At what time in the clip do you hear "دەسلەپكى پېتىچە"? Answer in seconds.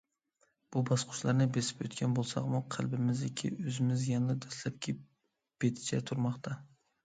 4.49-6.05